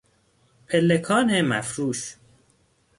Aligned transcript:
پلکان 0.67 1.41
مفروش 1.41 2.15